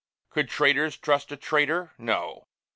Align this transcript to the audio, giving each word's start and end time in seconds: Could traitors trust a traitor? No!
Could 0.31 0.49
traitors 0.49 0.97
trust 0.97 1.31
a 1.31 1.37
traitor? 1.37 1.91
No! 1.99 2.47